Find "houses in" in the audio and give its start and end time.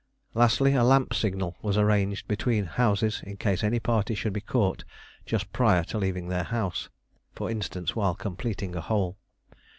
2.65-3.37